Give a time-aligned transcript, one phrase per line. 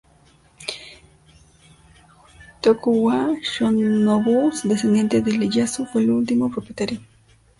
[2.61, 6.99] Tokugawa Yoshinobu, descendiente de Ieyasu, fue el último propietario.